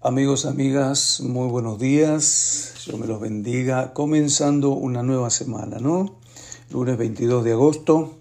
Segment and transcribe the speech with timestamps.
[0.00, 2.74] Amigos, amigas, muy buenos días.
[2.86, 3.92] Yo me los bendiga.
[3.94, 6.20] Comenzando una nueva semana, ¿no?
[6.70, 8.14] Lunes 22 de agosto.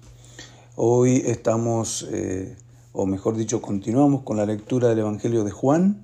[0.75, 2.57] Hoy estamos, eh,
[2.93, 6.03] o mejor dicho, continuamos con la lectura del Evangelio de Juan.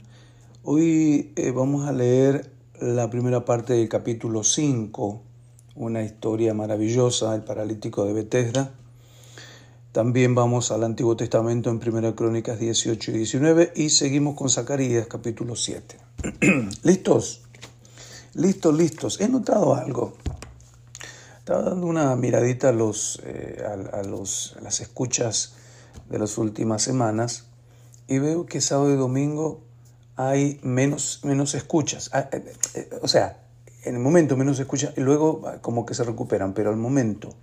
[0.61, 5.21] Hoy eh, vamos a leer la primera parte del capítulo 5,
[5.73, 8.75] una historia maravillosa, el paralítico de Bethesda.
[9.93, 15.05] También vamos al Antiguo Testamento en 1 Crónicas 18 y 19 y seguimos con Zacarías
[15.05, 15.97] capítulo 7.
[16.81, 17.43] ¿Listos?
[18.33, 19.21] Listos, listos.
[19.21, 20.15] He notado algo.
[21.37, 25.53] Estaba dando una miradita a, los, eh, a, los, las escuchas
[26.09, 27.45] de las últimas semanas
[28.07, 29.61] y veo que sábado y domingo
[30.15, 32.09] hay menos, menos escuchas.
[32.13, 33.43] Ah, eh, eh, o sea,
[33.83, 37.35] en el momento menos escuchas y luego como que se recuperan, pero al momento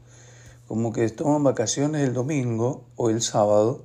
[0.71, 3.83] como que toman vacaciones el domingo o el sábado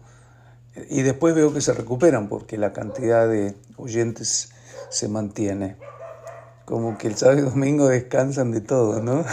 [0.87, 4.51] y después veo que se recuperan porque la cantidad de oyentes
[4.89, 5.77] se mantiene.
[6.63, 9.25] Como que el sábado y domingo descansan de todo, ¿no?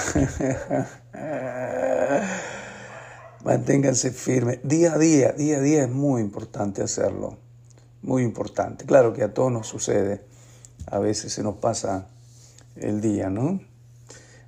[3.45, 4.61] Manténganse firmes.
[4.63, 7.37] Día a día, día a día es muy importante hacerlo.
[8.01, 8.87] Muy importante.
[8.87, 10.25] Claro que a todos nos sucede.
[10.87, 12.07] A veces se nos pasa
[12.77, 13.61] el día, ¿no?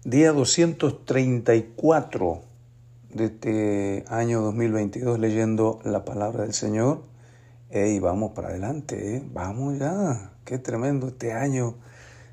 [0.05, 2.53] Día 234
[3.14, 7.04] de este año 2022 leyendo la palabra del Señor.
[7.72, 9.22] y vamos para adelante, ¿eh?
[9.32, 10.32] vamos ya.
[10.44, 11.76] Qué tremendo este año,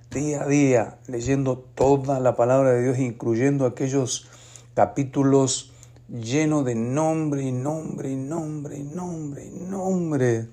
[0.10, 4.28] día a día, leyendo toda la palabra de Dios, incluyendo aquellos
[4.74, 5.72] capítulos
[6.10, 10.48] llenos de nombre y nombre y nombre y nombre y nombre.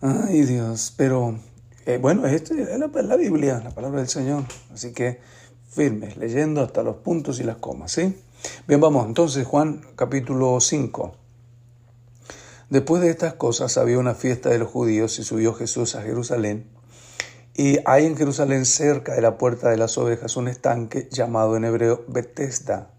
[0.00, 1.38] Ay Dios, pero
[1.84, 4.44] eh, bueno, este es la, la Biblia, la palabra del Señor.
[4.72, 5.20] Así que
[5.68, 8.16] firmes, leyendo hasta los puntos y las comas, ¿sí?
[8.66, 11.12] Bien, vamos entonces Juan capítulo 5.
[12.70, 16.66] Después de estas cosas había una fiesta de los judíos y subió Jesús a Jerusalén.
[17.54, 21.64] Y hay en Jerusalén, cerca de la puerta de las ovejas, un estanque llamado en
[21.64, 22.90] hebreo Bethesda,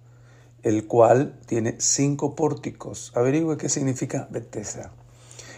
[0.61, 3.11] el cual tiene cinco pórticos.
[3.15, 4.91] Averigüe qué significa Bethesda.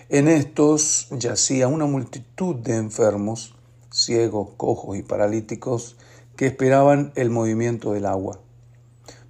[0.10, 3.56] En estos yacía una multitud de enfermos,
[3.92, 5.98] ciegos, cojos y paralíticos,
[6.36, 8.40] que esperaban el movimiento del agua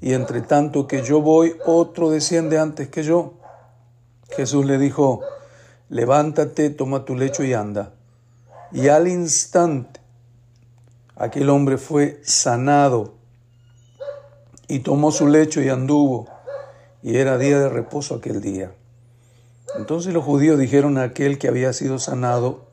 [0.00, 3.34] y entre tanto que yo voy, otro desciende antes que yo.
[4.30, 5.20] Jesús le dijo,
[5.88, 7.94] levántate, toma tu lecho y anda.
[8.72, 10.00] Y al instante
[11.14, 13.14] aquel hombre fue sanado
[14.68, 16.28] y tomó su lecho y anduvo.
[17.02, 18.74] Y era día de reposo aquel día.
[19.78, 22.66] Entonces los judíos dijeron a aquel que había sido sanado,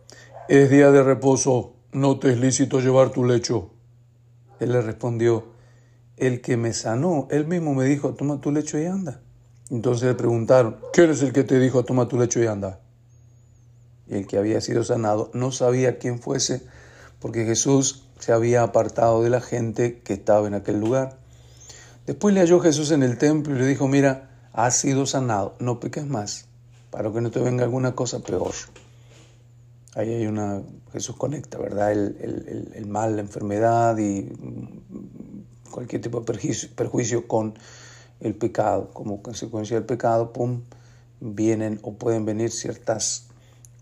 [0.50, 3.70] es día de reposo, no te es lícito llevar tu lecho.
[4.60, 5.53] Él le respondió,
[6.18, 9.22] el que me sanó, él mismo me dijo, toma tu lecho y anda.
[9.70, 12.80] Entonces le preguntaron, ¿quién es el que te dijo, toma tu lecho y anda?
[14.08, 16.62] Y el que había sido sanado no sabía quién fuese,
[17.20, 21.18] porque Jesús se había apartado de la gente que estaba en aquel lugar.
[22.06, 25.80] Después le halló Jesús en el templo y le dijo, mira, has sido sanado, no
[25.80, 26.46] peques más,
[26.92, 28.54] para que no te venga alguna cosa peor.
[29.96, 31.92] Ahí hay una, Jesús conecta, ¿verdad?
[31.92, 34.30] El, el mal, la enfermedad y
[35.74, 37.56] cualquier tipo de perjuicio, con
[38.22, 38.92] el pecado.
[38.94, 40.62] Como consecuencia del pecado, pum,
[41.20, 43.28] vienen o pueden venir ciertas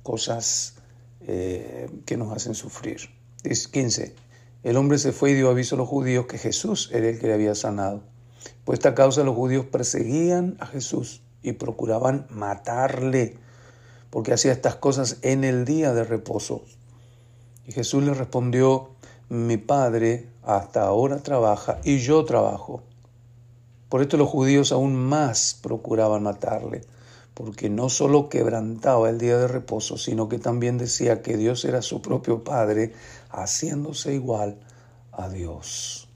[0.01, 0.75] cosas
[1.21, 3.01] eh, que nos hacen sufrir.
[3.43, 4.15] 15.
[4.63, 7.27] El hombre se fue y dio aviso a los judíos que Jesús era el que
[7.27, 8.03] le había sanado.
[8.63, 13.37] Por esta causa los judíos perseguían a Jesús y procuraban matarle,
[14.09, 16.63] porque hacía estas cosas en el día de reposo.
[17.65, 18.91] Y Jesús les respondió,
[19.31, 22.83] mi padre hasta ahora trabaja y yo trabajo.
[23.87, 26.81] Por esto los judíos aún más procuraban matarle,
[27.33, 31.81] porque no solo quebrantaba el día de reposo, sino que también decía que Dios era
[31.81, 32.91] su propio Padre,
[33.29, 34.59] haciéndose igual
[35.13, 36.09] a Dios.